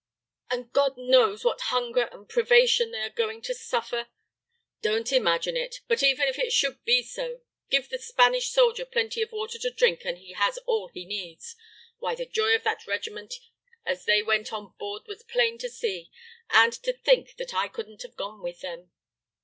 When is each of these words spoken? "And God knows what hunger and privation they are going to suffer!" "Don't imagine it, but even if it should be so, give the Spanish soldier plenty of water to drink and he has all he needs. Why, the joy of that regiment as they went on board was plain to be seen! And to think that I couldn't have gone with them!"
"And 0.49 0.73
God 0.73 0.97
knows 0.97 1.45
what 1.45 1.61
hunger 1.69 2.05
and 2.11 2.27
privation 2.27 2.89
they 2.89 3.03
are 3.03 3.11
going 3.11 3.39
to 3.43 3.53
suffer!" 3.53 4.07
"Don't 4.81 5.13
imagine 5.13 5.55
it, 5.55 5.81
but 5.87 6.01
even 6.01 6.27
if 6.27 6.39
it 6.39 6.51
should 6.51 6.83
be 6.83 7.03
so, 7.03 7.41
give 7.69 7.87
the 7.87 7.99
Spanish 7.99 8.49
soldier 8.49 8.83
plenty 8.83 9.21
of 9.21 9.31
water 9.31 9.59
to 9.59 9.69
drink 9.69 10.01
and 10.03 10.17
he 10.17 10.33
has 10.33 10.57
all 10.65 10.87
he 10.87 11.05
needs. 11.05 11.55
Why, 11.99 12.15
the 12.15 12.25
joy 12.25 12.55
of 12.55 12.63
that 12.63 12.87
regiment 12.87 13.35
as 13.85 14.05
they 14.05 14.23
went 14.23 14.51
on 14.51 14.73
board 14.79 15.03
was 15.05 15.21
plain 15.21 15.59
to 15.59 15.67
be 15.67 15.71
seen! 15.73 16.07
And 16.49 16.73
to 16.81 16.93
think 16.93 17.35
that 17.37 17.53
I 17.53 17.67
couldn't 17.67 18.01
have 18.01 18.15
gone 18.15 18.41
with 18.41 18.61
them!" 18.61 18.89